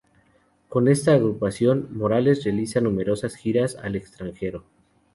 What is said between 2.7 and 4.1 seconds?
numerosas giras al